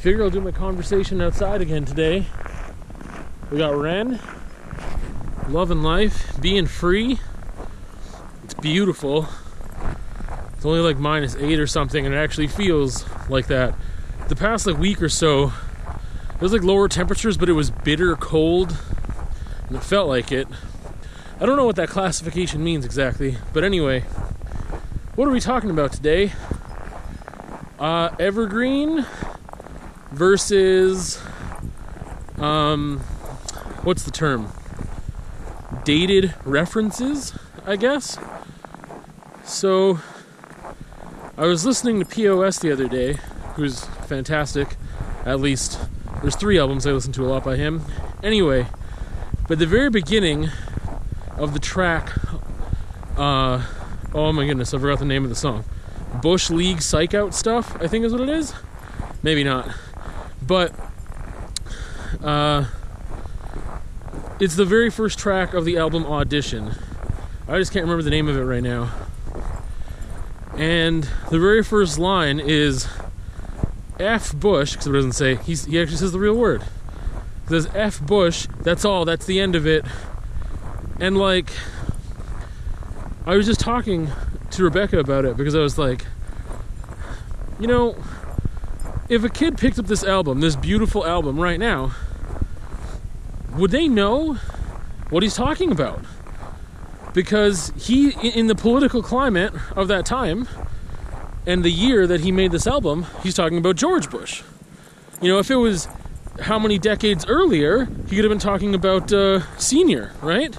[0.00, 2.24] Figure I'll do my conversation outside again today.
[3.50, 4.18] We got Ren,
[5.46, 7.20] loving life, being free.
[8.42, 9.28] It's beautiful.
[10.54, 13.74] It's only like minus eight or something, and it actually feels like that.
[14.28, 15.52] The past like week or so,
[16.34, 18.74] it was like lower temperatures, but it was bitter cold,
[19.68, 20.48] and it felt like it.
[21.38, 24.00] I don't know what that classification means exactly, but anyway,
[25.14, 26.32] what are we talking about today?
[27.78, 29.04] Uh, evergreen
[30.12, 31.20] versus
[32.38, 32.98] um,
[33.82, 34.50] what's the term?
[35.84, 37.32] Dated references,
[37.64, 38.18] I guess.
[39.44, 40.00] So,
[41.36, 43.18] I was listening to POS the other day,
[43.54, 44.76] who's fantastic.
[45.24, 45.78] At least,
[46.22, 47.82] there's three albums I listen to a lot by him.
[48.22, 48.66] Anyway,
[49.48, 50.50] but the very beginning
[51.36, 52.12] of the track,
[53.16, 53.64] uh,
[54.14, 55.64] oh my goodness, I forgot the name of the song.
[56.22, 58.52] Bush League Psych Out Stuff, I think is what it is.
[59.22, 59.68] Maybe not.
[60.50, 60.74] But,
[62.24, 62.64] uh,
[64.40, 66.74] it's the very first track of the album Audition.
[67.46, 68.90] I just can't remember the name of it right now.
[70.56, 72.88] And the very first line is
[74.00, 76.62] F Bush, because it doesn't say, he actually says the real word.
[77.44, 79.84] It says F Bush, that's all, that's the end of it.
[80.98, 81.52] And like,
[83.24, 84.08] I was just talking
[84.50, 86.06] to Rebecca about it because I was like,
[87.60, 87.94] you know,
[89.10, 91.92] if a kid picked up this album, this beautiful album right now,
[93.52, 94.34] would they know
[95.10, 96.02] what he's talking about?
[97.12, 100.48] because he in the political climate of that time
[101.46, 104.42] and the year that he made this album he's talking about george bush.
[105.20, 105.88] You know if it was
[106.40, 110.56] how many decades earlier he could have been talking about uh, senior right?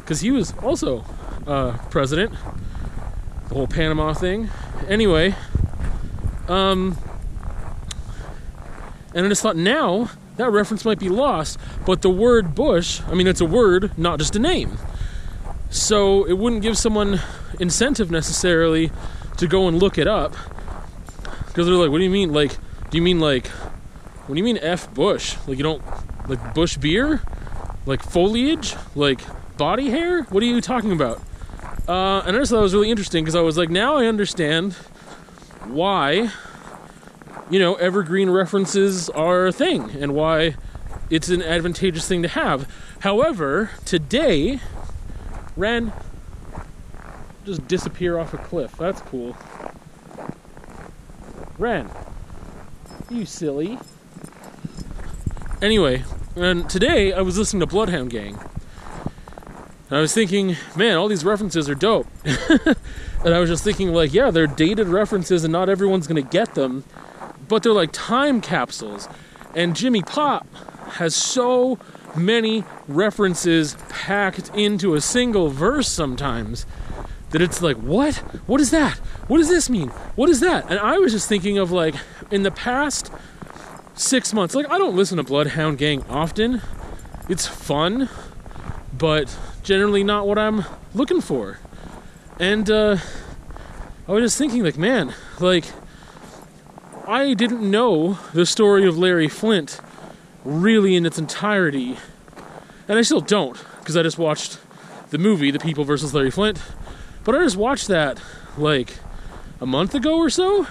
[0.00, 1.04] Because he was also
[1.46, 2.32] uh, president.
[3.48, 4.50] The whole panama thing.
[4.88, 5.34] Anyway
[6.48, 6.98] um
[9.14, 13.14] and i just thought now that reference might be lost but the word bush i
[13.14, 14.78] mean it's a word not just a name
[15.72, 17.18] so it wouldn't give someone
[17.58, 18.90] incentive necessarily
[19.38, 20.34] to go and look it up.
[21.46, 22.30] Because they're like, what do you mean?
[22.30, 22.56] Like,
[22.90, 25.36] do you mean like, what do you mean F Bush?
[25.46, 25.82] Like, you don't,
[26.28, 27.22] like Bush beer?
[27.86, 28.76] Like foliage?
[28.94, 29.22] Like
[29.56, 30.24] body hair?
[30.24, 31.22] What are you talking about?
[31.88, 34.06] Uh, and I just thought it was really interesting because I was like, now I
[34.06, 34.74] understand
[35.64, 36.30] why,
[37.52, 40.54] you know, evergreen references are a thing and why
[41.10, 42.66] it's an advantageous thing to have.
[43.00, 44.58] However, today,
[45.54, 45.92] Ren,
[47.44, 48.74] just disappear off a cliff.
[48.78, 49.36] That's cool.
[51.58, 51.90] Ren,
[53.10, 53.78] you silly.
[55.60, 58.38] Anyway, and today I was listening to Bloodhound Gang.
[59.90, 62.06] And I was thinking, man, all these references are dope.
[62.24, 66.54] and I was just thinking, like, yeah, they're dated references and not everyone's gonna get
[66.54, 66.84] them,
[67.52, 69.10] but they're like time capsules.
[69.54, 70.46] And Jimmy Pop
[70.92, 71.78] has so
[72.16, 76.64] many references packed into a single verse sometimes
[77.28, 78.16] that it's like, what?
[78.46, 78.96] What is that?
[79.28, 79.88] What does this mean?
[80.16, 80.70] What is that?
[80.70, 81.94] And I was just thinking of like,
[82.30, 83.12] in the past
[83.96, 86.62] six months, like, I don't listen to Bloodhound Gang often.
[87.28, 88.08] It's fun,
[88.96, 90.64] but generally not what I'm
[90.94, 91.58] looking for.
[92.40, 92.96] And uh,
[94.08, 95.66] I was just thinking, like, man, like,
[97.06, 99.80] I didn't know the story of Larry Flynt
[100.44, 101.96] really in its entirety.
[102.88, 104.58] And I still don't, because I just watched
[105.10, 106.60] the movie, The People versus Larry Flynt.
[107.24, 108.20] But I just watched that
[108.56, 108.98] like
[109.60, 110.66] a month ago or so.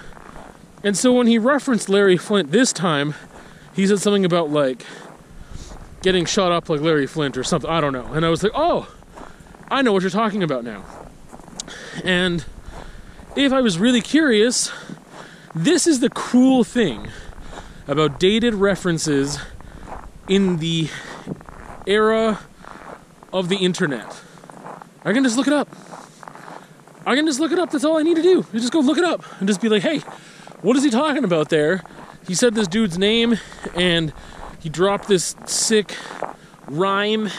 [0.84, 3.14] And so when he referenced Larry Flynt this time,
[3.76, 4.86] he said something about like
[6.02, 7.70] getting shot up like Larry Flynt or something.
[7.70, 8.14] I don't know.
[8.14, 8.94] And I was like, oh,
[9.70, 10.84] I know what you're talking about now.
[12.04, 12.44] And
[13.36, 14.72] if I was really curious,
[15.54, 17.08] this is the cool thing
[17.88, 19.40] about dated references
[20.28, 20.90] in the
[21.86, 22.40] era
[23.34, 24.22] of the internet.
[25.04, 25.68] I can just look it up.
[27.06, 27.72] I can just look it up.
[27.72, 28.46] That's all I need to do.
[28.54, 30.00] You just go look it up and just be like, hey,
[30.62, 31.84] what is he talking about there?
[32.28, 33.38] He said this dude's name
[33.76, 34.14] and
[34.60, 35.98] he dropped this sick
[36.68, 37.30] rhyme.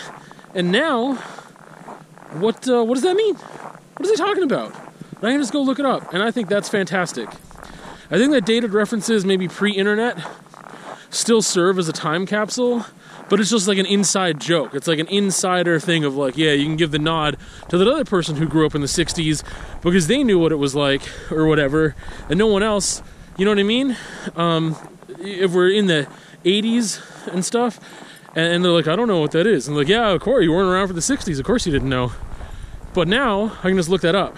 [0.55, 1.15] And now,
[2.35, 3.37] what uh, what does that mean?
[3.37, 4.75] What is he talking about?
[5.17, 6.13] And I can just go look it up.
[6.13, 7.29] And I think that's fantastic.
[8.13, 10.19] I think that dated references, maybe pre internet,
[11.09, 12.85] still serve as a time capsule,
[13.31, 14.75] but it's just like an inside joke.
[14.75, 17.39] It's like an insider thing of like, yeah, you can give the nod
[17.71, 19.43] to that other person who grew up in the 60s
[19.81, 21.01] because they knew what it was like
[21.33, 21.95] or whatever,
[22.29, 23.03] and no one else,
[23.39, 23.97] you know what I mean?
[24.37, 24.77] Um,
[25.19, 26.07] if we're in the
[26.45, 27.81] 80s and stuff,
[28.35, 29.69] and they're like, I don't know what that is.
[29.69, 31.39] And like, yeah, Corey, you weren't around for the 60s.
[31.39, 32.13] Of course you didn't know.
[32.93, 34.37] But now I can just look that up.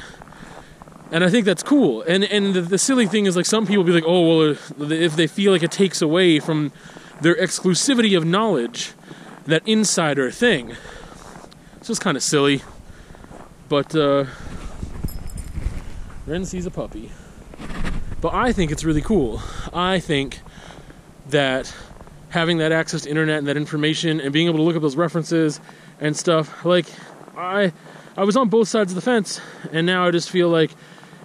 [1.15, 2.03] And I think that's cool.
[2.03, 5.15] And and the, the silly thing is like some people be like, oh well, if
[5.15, 6.73] they feel like it takes away from
[7.21, 8.95] their exclusivity of knowledge,
[9.47, 10.75] that insider thing.
[11.77, 12.63] It's just kind of silly.
[13.69, 14.25] But uh,
[16.27, 17.13] Ren sees a puppy.
[18.21, 19.41] But I think it's really cool.
[19.73, 20.41] I think
[21.29, 21.73] that
[22.31, 24.97] having that access to internet and that information and being able to look up those
[24.97, 25.61] references
[26.01, 26.87] and stuff, like
[27.37, 27.73] I
[28.17, 29.41] I was on both sides of the fence
[29.71, 30.73] and now I just feel like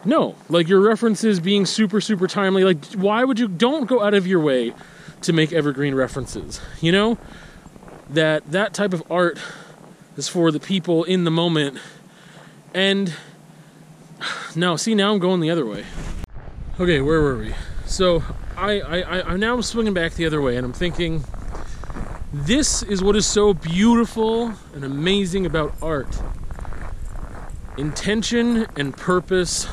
[0.05, 4.13] no, like your references being super super timely, like why would you don't go out
[4.13, 4.73] of your way
[5.21, 7.17] to make evergreen references, you know?
[8.09, 9.39] That that type of art
[10.17, 11.79] is for the people in the moment
[12.73, 13.13] and
[14.55, 15.85] no, see now I'm going the other way.
[16.79, 17.53] Okay, where were we?
[17.85, 18.23] So
[18.55, 21.23] I, I, I now I'm swinging back the other way, and I'm thinking,
[22.31, 26.21] this is what is so beautiful and amazing about art.
[27.79, 29.65] Intention and purpose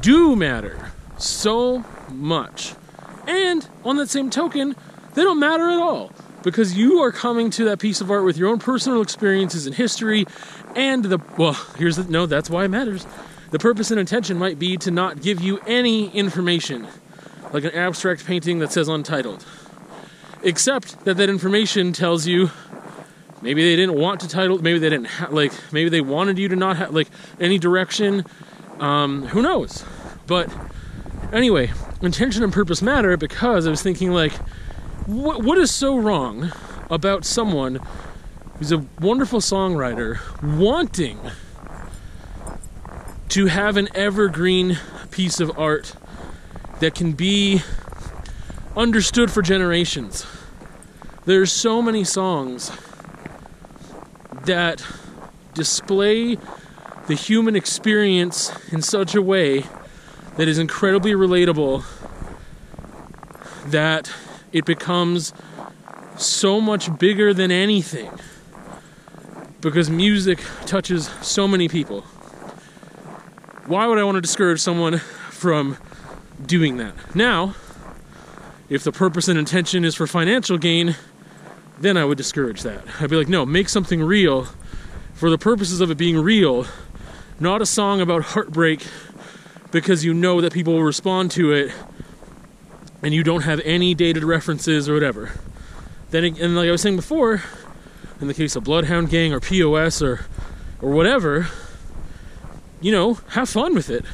[0.00, 2.74] do matter so much.
[3.26, 4.74] And on that same token,
[5.12, 6.12] they don't matter at all
[6.42, 9.74] because you are coming to that piece of art with your own personal experiences and
[9.74, 10.24] history
[10.74, 13.06] and the well, here's the no, that's why it matters.
[13.50, 16.88] The purpose and intention might be to not give you any information,
[17.52, 19.44] like an abstract painting that says untitled.
[20.42, 22.50] Except that that information tells you
[23.44, 26.48] maybe they didn't want to title, maybe they didn't ha- like, maybe they wanted you
[26.48, 27.08] to not have like
[27.38, 28.24] any direction.
[28.80, 29.84] Um, who knows?
[30.26, 30.52] But
[31.32, 31.70] anyway,
[32.00, 34.32] intention and purpose matter because I was thinking like,
[35.06, 36.50] what what is so wrong
[36.90, 37.80] about someone
[38.58, 40.18] who's a wonderful songwriter
[40.58, 41.18] wanting
[43.28, 44.78] to have an evergreen
[45.10, 45.94] piece of art
[46.80, 47.60] that can be
[48.76, 50.26] understood for generations.
[51.26, 52.70] There's so many songs
[54.46, 54.84] that
[55.54, 56.36] display
[57.06, 59.64] the human experience in such a way
[60.36, 61.84] that is incredibly relatable
[63.66, 64.10] that
[64.52, 65.32] it becomes
[66.16, 68.10] so much bigger than anything
[69.60, 72.04] because music touches so many people
[73.66, 75.78] why would I want to discourage someone from
[76.44, 76.94] doing that?
[77.14, 77.54] Now,
[78.68, 80.96] if the purpose and intention is for financial gain,
[81.78, 82.84] then I would discourage that.
[83.00, 84.48] I'd be like, no, make something real
[85.14, 86.66] for the purposes of it being real,
[87.40, 88.86] not a song about heartbreak
[89.70, 91.72] because you know that people will respond to it
[93.02, 95.32] and you don't have any dated references or whatever.
[96.10, 97.42] Then, and like I was saying before,
[98.20, 100.26] in the case of Bloodhound Gang or POS or
[100.80, 101.48] or whatever,
[102.80, 104.04] you know, have fun with it.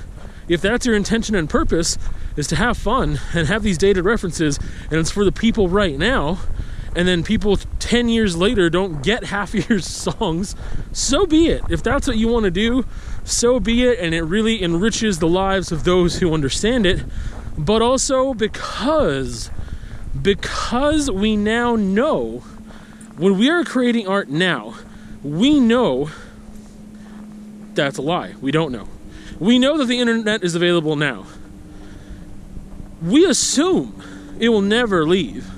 [0.49, 1.99] If that's your intention and purpose,
[2.37, 4.59] is to have fun and have these dated references,
[4.91, 6.39] and it's for the people right now,
[6.97, 10.57] and then people 10 years later don't get half of your songs,
[10.93, 11.63] so be it.
[11.69, 12.85] If that's what you want to do,
[13.25, 17.05] so be it, and it really enriches the lives of those who understand it.
[17.57, 19.51] But also because
[20.23, 22.43] because we now know
[23.17, 24.75] when we are creating art now,
[25.23, 26.11] we know
[27.75, 28.35] that's a lie.
[28.41, 28.89] We don't know.
[29.39, 31.27] We know that the internet is available now.
[33.03, 34.03] We assume
[34.39, 35.49] it will never leave.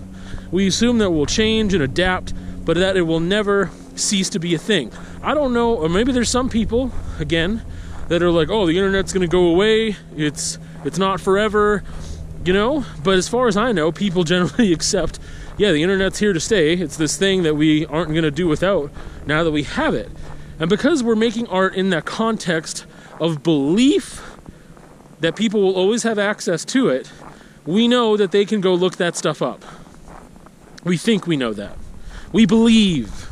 [0.52, 2.32] We assume that will change and adapt,
[2.64, 4.92] but that it will never cease to be a thing.
[5.22, 7.62] I don't know, or maybe there's some people, again,
[8.08, 9.96] that are like, "Oh, the internet's to go away.
[10.16, 11.82] It's it's not forever."
[12.44, 15.18] You know, but as far as I know, people generally accept,
[15.56, 16.74] yeah, the internet's here to stay.
[16.74, 18.90] It's this thing that we aren't to do without
[19.26, 20.10] now that we have it.
[20.58, 22.84] And because we're making art in that context
[23.20, 24.22] of belief
[25.20, 27.10] that people will always have access to it,
[27.64, 29.64] we know that they can go look that stuff up.
[30.84, 31.76] We think we know that.
[32.32, 33.28] We believe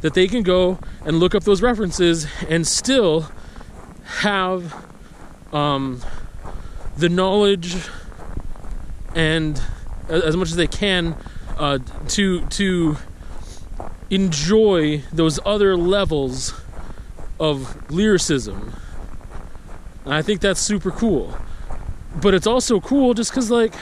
[0.00, 3.30] that they can go and look up those references and still
[4.20, 4.74] have
[5.52, 6.00] um,
[6.96, 7.76] the knowledge
[9.14, 9.60] and
[10.08, 11.16] as much as they can
[11.58, 11.78] uh,
[12.08, 12.96] to to
[14.10, 16.54] enjoy those other levels
[17.38, 18.74] of lyricism.
[20.04, 21.36] And I think that's super cool.
[22.20, 23.74] But it's also cool just because, like,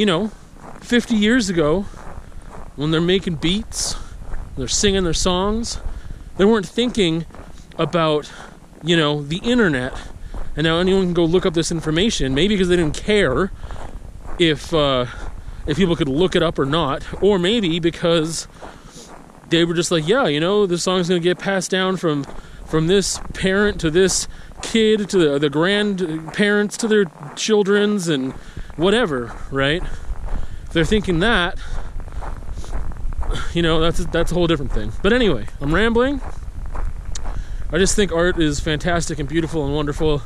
[0.00, 0.28] you know,
[0.80, 1.82] 50 years ago,
[2.74, 3.96] when they're making beats,
[4.56, 5.78] they're singing their songs,
[6.38, 7.26] they weren't thinking
[7.76, 8.32] about,
[8.82, 9.92] you know, the internet.
[10.56, 13.52] And now anyone can go look up this information, maybe because they didn't care
[14.38, 15.04] if uh,
[15.66, 18.48] if people could look it up or not, or maybe because
[19.50, 22.24] they were just like, yeah, you know, this song's gonna get passed down from
[22.64, 24.28] from this parent to this
[24.62, 27.04] kid to the, the grandparents to their
[27.36, 28.32] children's and
[28.80, 29.82] whatever, right?
[30.64, 31.58] If they're thinking that,
[33.52, 34.92] you know, that's that's a whole different thing.
[35.02, 36.20] But anyway, I'm rambling.
[37.72, 40.22] I just think art is fantastic and beautiful and wonderful.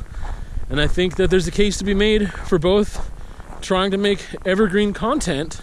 [0.69, 3.11] And I think that there's a case to be made for both
[3.61, 5.61] trying to make evergreen content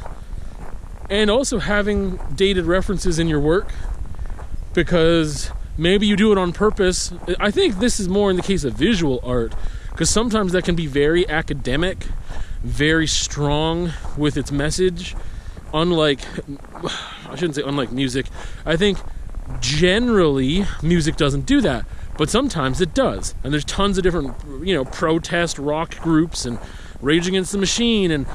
[1.11, 3.73] and also having dated references in your work
[4.75, 7.13] because maybe you do it on purpose.
[7.39, 9.55] I think this is more in the case of visual art
[9.91, 12.07] because sometimes that can be very academic,
[12.63, 15.15] very strong with its message.
[15.75, 16.21] Unlike,
[17.29, 18.27] I shouldn't say unlike music,
[18.67, 18.99] I think
[19.61, 21.87] generally music doesn't do that,
[22.19, 23.35] but sometimes it does.
[23.43, 26.59] And there's tons of different, you know, protest rock groups and
[27.01, 28.27] Rage Against the Machine and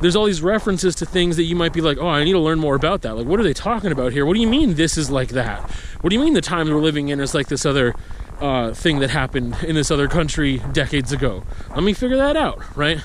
[0.00, 2.38] there's all these references to things that you might be like, oh, I need to
[2.38, 3.16] learn more about that.
[3.16, 4.26] Like, what are they talking about here?
[4.26, 5.60] What do you mean this is like that?
[6.00, 7.94] What do you mean the times we're living in is like this other
[8.40, 11.44] uh, thing that happened in this other country decades ago?
[11.70, 13.00] Let me figure that out, right?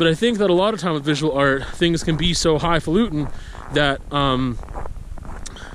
[0.00, 2.58] But I think that a lot of time with visual art, things can be so
[2.58, 3.28] highfalutin
[3.74, 4.58] that um,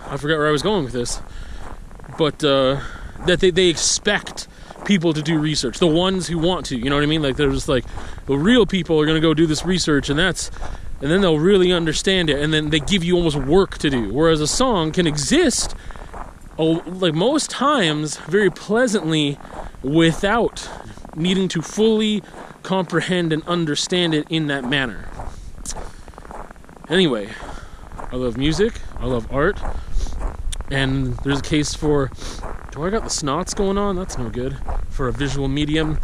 [0.08, 1.22] I forget where I was going with this,
[2.18, 2.82] but uh,
[3.28, 4.48] that they, they expect
[4.84, 5.78] people to do research.
[5.78, 7.22] The ones who want to, you know what I mean?
[7.22, 7.86] Like they're just like
[8.26, 10.50] the real people are to go do this research, and that's
[11.02, 14.12] and then they'll really understand it, and then they give you almost work to do.
[14.12, 15.76] Whereas a song can exist,
[16.58, 19.38] like most times, very pleasantly
[19.84, 20.68] without
[21.16, 22.24] needing to fully
[22.66, 25.08] comprehend and understand it in that manner.
[26.90, 27.30] Anyway,
[28.12, 29.60] I love music, I love art,
[30.72, 32.12] and there's a case for
[32.72, 33.96] do I got the snots going on?
[33.96, 34.58] That's no good
[34.90, 36.00] for a visual medium.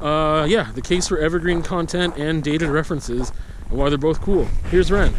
[0.00, 3.32] Uh, yeah, the case for evergreen content and dated references
[3.68, 4.44] and why they're both cool.
[4.70, 5.14] Here's Ren.